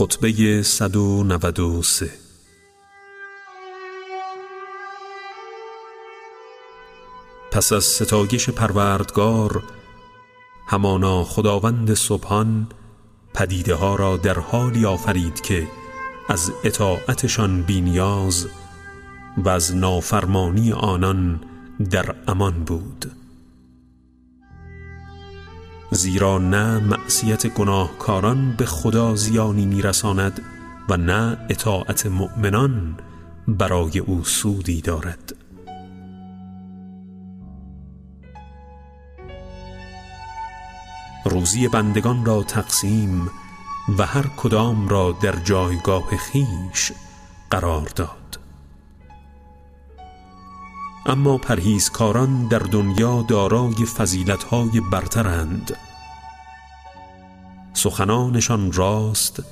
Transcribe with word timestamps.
خطبه 0.00 0.62
193 0.62 2.10
پس 7.50 7.72
از 7.72 7.84
ستایش 7.84 8.50
پروردگار 8.50 9.62
همانا 10.66 11.24
خداوند 11.24 11.94
سبحان 11.94 12.66
پدیده 13.34 13.74
ها 13.74 13.96
را 13.96 14.16
در 14.16 14.38
حالی 14.38 14.86
آفرید 14.86 15.40
که 15.40 15.68
از 16.28 16.52
اطاعتشان 16.64 17.62
بینیاز 17.62 18.48
و 19.36 19.48
از 19.48 19.76
نافرمانی 19.76 20.72
آنان 20.72 21.40
در 21.90 22.14
امان 22.28 22.64
بود. 22.64 23.19
زیرا 25.92 26.38
نه 26.38 26.78
معصیت 26.78 27.46
گناهکاران 27.46 28.54
به 28.56 28.66
خدا 28.66 29.14
زیانی 29.14 29.66
میرساند 29.66 30.42
و 30.88 30.96
نه 30.96 31.36
اطاعت 31.48 32.06
مؤمنان 32.06 32.96
برای 33.48 33.98
او 33.98 34.24
سودی 34.24 34.80
دارد. 34.80 35.34
روزی 41.24 41.68
بندگان 41.68 42.24
را 42.24 42.42
تقسیم 42.42 43.30
و 43.98 44.06
هر 44.06 44.26
کدام 44.36 44.88
را 44.88 45.16
در 45.22 45.36
جایگاه 45.36 46.16
خیش 46.16 46.92
قرار 47.50 47.88
داد. 47.96 48.19
اما 51.10 51.38
پرهیزکاران 51.38 52.48
در 52.48 52.58
دنیا 52.58 53.22
دارای 53.28 53.86
فضیلتهای 53.96 54.80
برترند. 54.92 55.76
سخنانشان 57.72 58.72
راست 58.72 59.42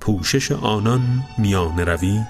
پوشش 0.00 0.52
آنان 0.52 1.24
میان 1.38 1.78
روی 1.78 2.20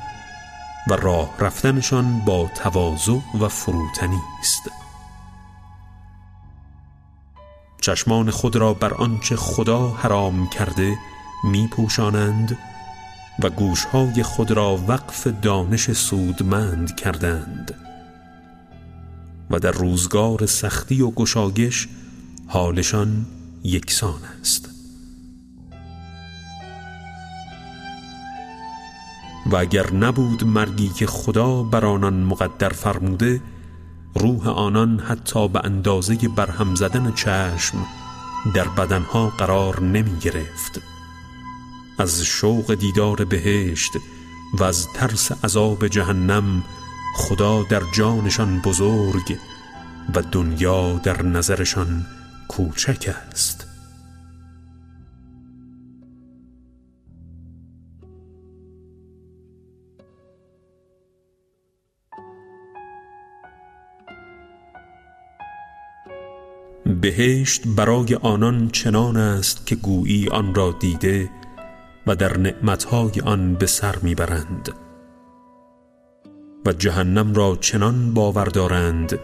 و 0.89 0.97
راه 0.97 1.31
رفتنشان 1.39 2.21
با 2.27 2.51
تواضع 2.55 3.19
و 3.41 3.49
فروتنی 3.49 4.21
است. 4.41 4.71
چشمان 7.81 8.31
خود 8.31 8.57
را 8.57 8.75
بر 8.75 8.95
آنچه 8.95 9.37
خدا 9.37 9.89
حرام 9.89 10.49
کرده 10.49 10.99
می 11.45 11.69
پوشانند 11.69 12.59
و 13.43 13.51
گوشهای 13.51 14.23
خود 14.23 14.51
را 14.51 14.77
وقف 14.89 15.27
دانش 15.27 15.93
سودمند 15.93 16.97
کردند. 16.97 17.90
و 19.51 19.59
در 19.59 19.71
روزگار 19.71 20.47
سختی 20.47 21.01
و 21.03 21.11
گشایش 21.11 21.89
حالشان 22.47 23.27
یکسان 23.65 24.21
است. 24.41 24.71
و 29.47 29.57
اگر 29.57 29.93
نبود 29.93 30.45
مرگی 30.45 30.89
که 30.89 31.07
خدا 31.07 31.63
بر 31.63 31.87
آنان 31.87 32.15
مقدر 32.15 32.69
فرموده 32.69 33.41
روح 34.15 34.49
آنان 34.49 35.01
حتی 35.01 35.49
به 35.49 35.61
اندازه 35.65 36.29
برهم 36.29 36.75
زدن 36.75 37.13
چشم 37.13 37.87
در 38.55 38.69
بدنها 38.69 39.29
قرار 39.29 39.83
نمی 39.83 40.19
گرفت. 40.21 40.81
از 41.99 42.23
شوق 42.23 42.75
دیدار 42.75 43.25
بهشت 43.25 43.93
و 44.59 44.65
از 44.65 44.89
ترس 44.95 45.45
عذاب 45.45 45.89
جهنم 45.89 46.63
خدا 47.15 47.63
در 47.63 47.83
جانشان 47.93 48.61
بزرگ 48.61 49.39
و 50.15 50.23
دنیا 50.23 50.93
در 50.93 51.23
نظرشان 51.23 52.07
کوچک 52.49 53.15
است. 53.33 53.67
بهشت 67.01 67.63
برای 67.67 68.15
آنان 68.15 68.69
چنان 68.69 69.17
است 69.17 69.67
که 69.67 69.77
گویی 69.77 70.29
آن 70.29 70.55
را 70.55 70.77
دیده 70.81 71.31
و 72.07 72.17
در 72.17 72.37
نعمتهای 72.37 73.21
آن 73.25 73.55
به 73.55 73.67
سر 73.67 73.97
می‌برند. 74.03 74.90
و 76.67 76.73
جهنم 76.73 77.35
را 77.35 77.57
چنان 77.57 78.15
باور 78.15 78.45
دارند 78.45 79.19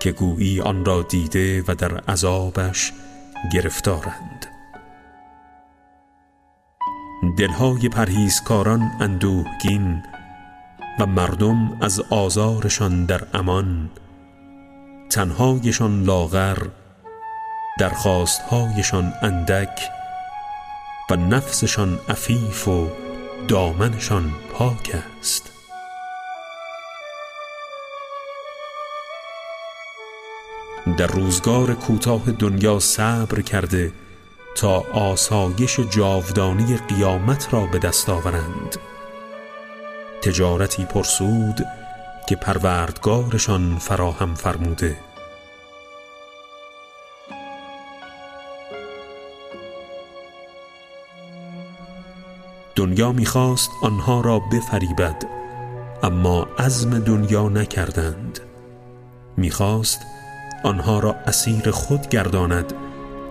که 0.00 0.12
گویی 0.12 0.60
آن 0.60 0.84
را 0.84 1.02
دیده 1.02 1.64
و 1.68 1.74
در 1.74 1.96
عذابش 1.96 2.92
گرفتارند. 3.52 4.46
دلهای 7.38 7.88
پرهیزکاران 7.88 8.90
اندوهگین 9.00 10.02
و 10.98 11.06
مردم 11.06 11.76
از 11.80 12.00
آزارشان 12.00 13.04
در 13.04 13.20
امان 13.34 13.90
تنهایشان 15.10 16.02
لاغر 16.02 16.58
درخواستهایشان 17.78 19.12
اندک 19.22 19.80
و 21.10 21.16
نفسشان 21.16 21.98
عفیف 22.08 22.68
و 22.68 22.88
دامنشان 23.48 24.32
پاک 24.52 24.96
است. 25.20 25.57
در 30.96 31.06
روزگار 31.06 31.74
کوتاه 31.74 32.32
دنیا 32.32 32.78
صبر 32.78 33.40
کرده 33.40 33.92
تا 34.56 34.84
آسایش 34.92 35.80
جاودانی 35.80 36.76
قیامت 36.76 37.54
را 37.54 37.66
به 37.66 37.78
دست 37.78 38.08
آورند. 38.08 38.76
تجارتی 40.22 40.84
پرسود 40.84 41.66
که 42.28 42.36
پروردگارشان 42.36 43.78
فراهم 43.78 44.34
فرموده. 44.34 44.96
دنیا 52.76 53.12
می‌خواست 53.12 53.70
آنها 53.82 54.20
را 54.20 54.38
بفریبد 54.38 55.24
اما 56.02 56.46
عزم 56.58 56.98
دنیا 56.98 57.48
نکردند. 57.48 58.40
می‌خواست 59.36 60.00
آنها 60.64 60.98
را 60.98 61.14
اسیر 61.26 61.70
خود 61.70 62.08
گرداند 62.08 62.72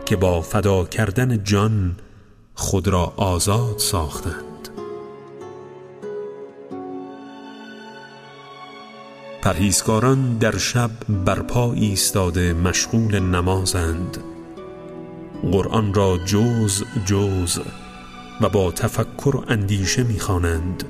که 0.05 0.15
با 0.15 0.41
فدا 0.41 0.85
کردن 0.85 1.43
جان 1.43 1.95
خود 2.55 2.87
را 2.87 3.13
آزاد 3.17 3.77
ساختند. 3.77 4.69
پرهیزکاران 9.41 10.37
در 10.37 10.57
شب 10.57 10.89
برپا 11.25 11.73
ایستاده 11.73 12.53
مشغول 12.53 13.19
نمازند. 13.19 14.17
قرآن 15.51 15.93
را 15.93 16.17
جوز 16.17 16.83
جوز 17.05 17.59
و 18.41 18.49
با 18.49 18.71
تفکر 18.71 19.35
و 19.35 19.43
اندیشه 19.47 20.03
می‌خوانند. 20.03 20.83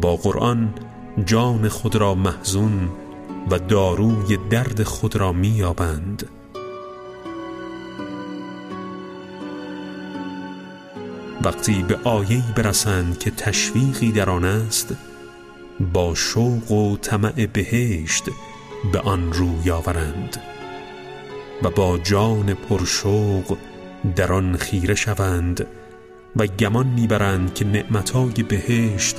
با 0.00 0.16
قرآن 0.16 0.74
جان 1.26 1.68
خود 1.68 1.96
را 1.96 2.14
محزون 2.14 2.88
و 3.50 3.58
داروی 3.58 4.38
درد 4.50 4.82
خود 4.82 5.16
را 5.16 5.32
مییابند. 5.32 6.28
وقتی 11.44 11.82
به 11.82 11.98
آیهی 12.04 12.44
برسند 12.56 13.18
که 13.18 13.30
تشویقی 13.30 14.12
در 14.12 14.30
آن 14.30 14.44
است 14.44 14.94
با 15.92 16.14
شوق 16.14 16.72
و 16.72 16.96
طمع 16.96 17.46
بهشت 17.46 18.24
به 18.92 19.00
آن 19.00 19.32
روی 19.32 19.70
آورند 19.70 20.36
و 21.62 21.70
با 21.70 21.98
جان 21.98 22.54
پرشوق 22.54 23.56
در 24.16 24.32
آن 24.32 24.56
خیره 24.56 24.94
شوند 24.94 25.66
و 26.36 26.46
گمان 26.46 26.86
می‌برند 26.86 27.54
که 27.54 27.64
نعمتهای 27.64 28.42
بهشت 28.48 29.16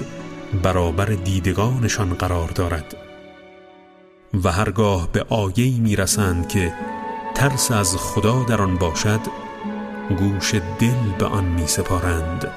برابر 0.64 1.06
دیدگانشان 1.06 2.14
قرار 2.14 2.48
دارد. 2.50 3.09
و 4.34 4.52
هرگاه 4.52 5.12
به 5.12 5.26
آیهی 5.30 5.80
می‌رسند 5.80 6.48
که 6.48 6.74
ترس 7.36 7.72
از 7.72 7.96
خدا 7.96 8.44
در 8.44 8.62
آن 8.62 8.78
باشد 8.78 9.20
گوش 10.18 10.56
دل 10.80 11.12
به 11.20 11.26
آن 11.26 11.46
می 11.46 11.68
سپارند 11.68 12.48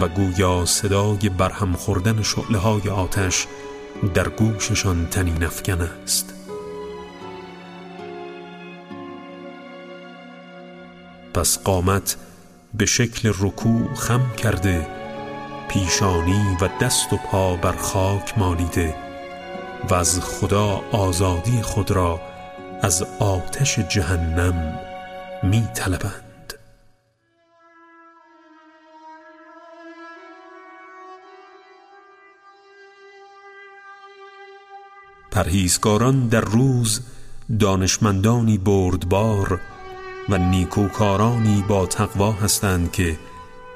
و 0.00 0.08
گویا 0.08 0.64
صدای 0.64 1.28
برهم 1.28 1.72
خوردن 1.72 2.22
شعله 2.22 2.58
های 2.58 2.88
آتش 2.88 3.46
در 4.14 4.28
گوششان 4.28 5.06
تنی 5.06 5.32
نفکن 5.32 5.80
است. 5.80 6.34
پس 11.34 11.62
قامت 11.62 12.16
به 12.74 12.86
شکل 12.86 13.32
رکوع 13.40 13.94
خم 13.94 14.32
کرده 14.36 14.86
پیشانی 15.68 16.56
و 16.60 16.68
دست 16.80 17.12
و 17.12 17.16
پا 17.16 17.56
بر 17.56 17.76
خاک 17.76 18.38
مالیده. 18.38 19.09
و 19.88 19.94
از 19.94 20.20
خدا 20.20 20.82
آزادی 20.92 21.62
خود 21.62 21.90
را 21.90 22.20
از 22.82 23.02
آتش 23.18 23.78
جهنم 23.78 24.78
می 25.42 25.68
طلبند. 25.74 26.30
پرهیزکاران 35.30 36.28
در 36.28 36.40
روز 36.40 37.00
دانشمندانی 37.58 38.58
بردبار 38.58 39.60
و 40.28 40.38
نیکوکارانی 40.38 41.64
با 41.68 41.86
تقوا 41.86 42.32
هستند 42.32 42.92
که 42.92 43.18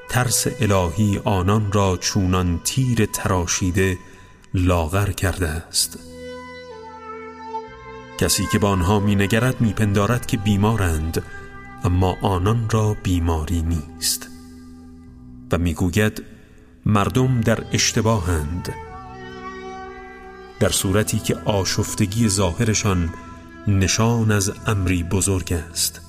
ترس 0.08 0.46
الهی 0.60 1.20
آنان 1.24 1.72
را 1.72 1.96
چونان 1.96 2.60
تیر 2.64 3.06
تراشیده 3.06 3.98
لاغر 4.54 5.10
کرده 5.10 5.48
است. 5.48 5.98
کسی 8.18 8.46
که 8.52 8.58
با 8.58 8.68
آنها 8.68 9.00
می 9.00 9.14
نگرد 9.14 9.60
می 9.60 9.72
پندارد 9.72 10.26
که 10.26 10.36
بیمارند 10.36 11.22
اما 11.84 12.16
آنان 12.22 12.70
را 12.70 12.96
بیماری 13.02 13.62
نیست. 13.62 14.28
و 15.52 15.58
می‌گوید 15.58 16.22
مردم 16.86 17.40
در 17.40 17.64
اشتباهند. 17.72 18.74
در 20.60 20.68
صورتی 20.68 21.18
که 21.18 21.36
آشفتگی 21.44 22.28
ظاهرشان 22.28 23.10
نشان 23.68 24.32
از 24.32 24.52
امری 24.66 25.02
بزرگ 25.02 25.52
است. 25.52 26.03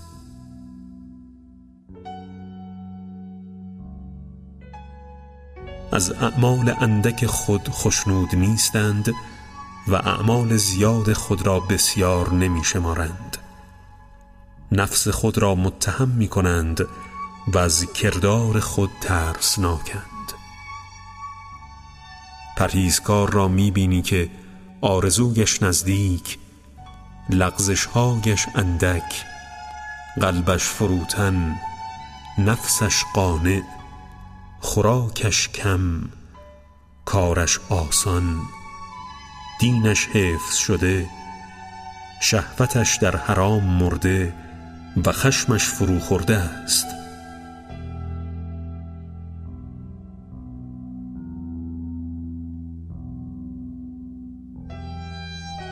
از 5.95 6.11
اعمال 6.11 6.75
اندک 6.79 7.25
خود 7.25 7.69
خشنود 7.69 8.35
نیستند 8.35 9.13
و 9.87 9.95
اعمال 9.95 10.57
زیاد 10.57 11.13
خود 11.13 11.47
را 11.47 11.59
بسیار 11.59 12.33
نمی 12.33 12.63
شمارند. 12.63 13.37
نفس 14.71 15.07
خود 15.07 15.37
را 15.37 15.55
متهم 15.55 16.09
می 16.09 16.27
کنند 16.27 16.87
و 17.47 17.57
از 17.57 17.93
کردار 17.93 18.59
خود 18.59 18.89
ترسناکند. 19.01 20.33
پرهیزکار 22.57 23.31
را 23.31 23.47
می 23.47 23.71
بینی 23.71 24.01
که 24.01 24.29
آرزویش 24.81 25.63
نزدیک 25.63 26.39
لغزشهایش 27.29 28.45
اندک 28.55 29.25
قلبش 30.21 30.63
فروتن 30.63 31.55
نفسش 32.37 33.03
قانع. 33.13 33.61
خوراکش 34.65 35.49
کم 35.49 36.01
کارش 37.05 37.59
آسان 37.69 38.41
دینش 39.59 40.07
حفظ 40.07 40.55
شده 40.55 41.09
شهوتش 42.21 42.97
در 43.01 43.15
حرام 43.15 43.63
مرده 43.63 44.33
و 45.05 45.11
خشمش 45.11 45.63
فرو 45.63 45.99
خورده 45.99 46.37
است. 46.37 46.85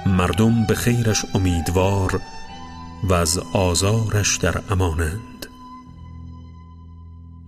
مردم 0.05 0.65
به 0.65 0.75
خیرش 0.75 1.25
امیدوار 1.35 2.21
و 3.03 3.13
از 3.13 3.37
آزارش 3.53 4.37
در 4.37 4.61
امانند 4.69 5.32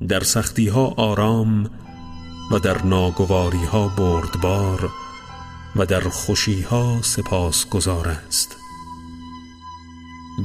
در 0.08 0.24
سختی 0.24 0.68
ها 0.68 0.94
آرام 0.98 1.70
و 2.52 2.60
در 2.60 2.82
ناگواری 2.82 3.66
ها 3.66 3.88
بردبار 3.88 4.90
و 5.76 5.86
در 5.86 6.02
خوشی 6.02 6.62
ها 6.62 7.02
سپاس 7.02 7.70
گذار 7.70 8.08
است. 8.08 8.56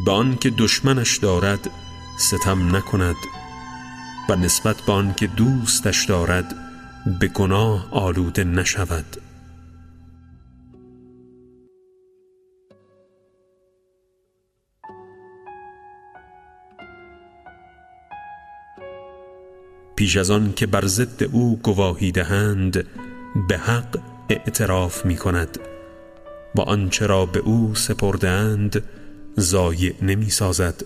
به 0.06 0.36
که 0.40 0.50
دشمنش 0.50 1.18
دارد 1.18 1.70
ستم 2.18 2.76
نکند 2.76 3.16
و 4.28 4.36
نسبت 4.36 4.76
به 4.86 5.14
که 5.14 5.26
دوستش 5.26 6.04
دارد 6.04 6.54
به 7.20 7.26
گناه 7.26 7.88
آلوده 7.90 8.44
نشود. 8.44 9.29
پیش 20.00 20.16
از 20.16 20.30
آن 20.30 20.52
که 20.52 20.66
بر 20.66 20.86
ضد 20.86 21.22
او 21.32 21.60
گواهی 21.62 22.12
دهند 22.12 22.84
به 23.48 23.58
حق 23.58 23.98
اعتراف 24.28 25.06
می 25.06 25.16
کند. 25.16 25.58
و 26.54 26.60
آنچه 26.60 27.06
را 27.06 27.26
به 27.26 27.38
او 27.38 27.74
سپردند 27.74 28.82
ضایع 29.38 29.94
نمی 30.02 30.30
سازد. 30.30 30.82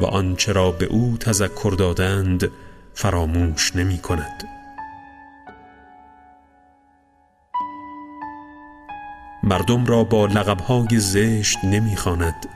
و 0.00 0.04
آنچه 0.04 0.52
را 0.52 0.70
به 0.70 0.86
او 0.86 1.16
تذکر 1.20 1.74
دادند 1.78 2.50
فراموش 2.94 3.76
نمی 3.76 3.98
کند. 3.98 4.44
مردم 9.42 9.86
را 9.86 10.04
با 10.04 10.26
لقبهای 10.26 10.98
زشت 10.98 11.58
نمی 11.64 11.96
خاند 11.96 12.48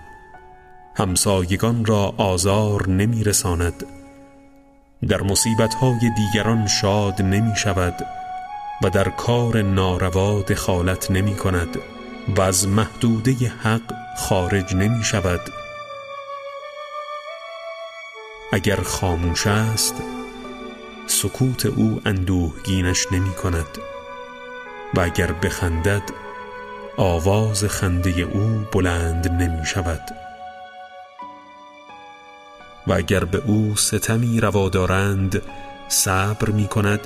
همسایگان 0.96 1.84
را 1.84 2.14
آزار 2.17 2.88
نمی 2.88 3.25
رساند. 3.25 4.04
در 5.09 5.23
مصیبتهای 5.23 6.11
دیگران 6.17 6.67
شاد 6.67 7.23
نمی 7.23 7.56
شود 7.56 8.06
و 8.83 8.91
در 8.91 9.09
کار 9.09 9.62
ناروا 9.62 10.43
دخالت 10.43 11.11
نمی 11.11 11.37
کند 11.37 11.79
و 12.37 12.41
از 12.41 12.69
محدوده 12.69 13.33
حق 13.33 13.95
خارج 14.17 14.75
نمی 14.75 15.05
شود 15.05 15.41
اگر 18.53 18.77
خاموش 18.77 19.47
است 19.47 19.95
سکوت 21.06 21.67
او 21.67 22.01
اندوهگینش 22.05 23.06
نمی 23.12 23.33
کند 23.35 23.79
و 24.95 25.01
اگر 25.01 25.33
بخندد 25.33 26.03
آواز 26.97 27.65
خنده 27.65 28.11
او 28.21 28.67
بلند 28.73 29.29
نمی 29.29 29.67
شود 29.67 30.24
و 32.86 32.92
اگر 32.92 33.25
به 33.25 33.42
او 33.46 33.76
ستمی 33.76 34.40
روا 34.40 34.69
دارند 34.69 35.42
صبر 35.88 36.50
می 36.50 36.66
کند 36.66 37.00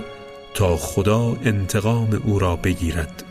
تا 0.55 0.77
خدا 0.77 1.37
انتقام 1.45 2.23
او 2.25 2.39
را 2.39 2.57
بگیرد. 2.57 3.25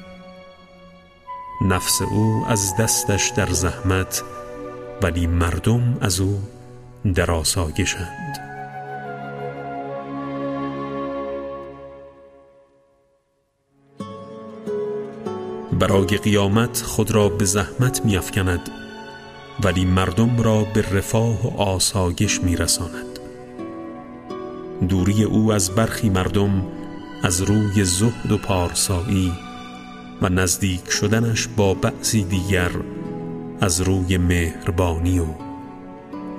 نفس 1.62 2.02
او 2.02 2.46
از 2.48 2.76
دستش 2.80 3.32
در 3.36 3.50
زحمت 3.50 4.24
ولی 5.02 5.28
مردم 5.28 5.98
از 6.02 6.20
او 6.20 6.42
در 7.16 7.32
آسایشند. 7.32 8.38
برای 15.80 16.18
قیامت 16.18 16.82
خود 16.82 17.12
را 17.12 17.30
به 17.30 17.46
زحمت 17.46 18.06
میافکند 18.06 18.87
ولی 19.64 19.86
مردم 19.86 20.42
را 20.42 20.64
به 20.64 20.82
رفاه 20.82 21.48
و 21.48 21.62
آسایش 21.62 22.42
میرساند. 22.42 23.20
دوری 24.90 25.24
او 25.24 25.54
از 25.54 25.72
برخی 25.72 26.10
مردم 26.10 26.64
از 27.24 27.42
روی 27.42 27.84
زهد 27.84 28.32
و 28.32 28.38
پارسایی 28.38 29.34
و 30.22 30.30
نزدیک 30.30 30.90
شدنش 30.90 31.48
با 31.48 31.74
بعضی 31.74 32.24
دیگر 32.24 32.72
از 33.62 33.82
روی 33.82 34.18
مهربانی 34.18 35.20
و 35.20 35.26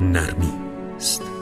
نرمی 0.00 0.52
است. 0.96 1.37